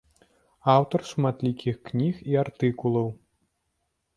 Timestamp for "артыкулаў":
2.45-3.07